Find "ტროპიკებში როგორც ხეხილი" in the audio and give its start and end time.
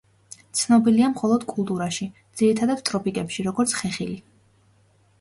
2.91-4.21